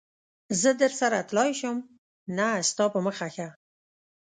[0.61, 1.77] زه درسره تللای شم؟
[2.37, 3.47] نه، ستا په مخه ښه.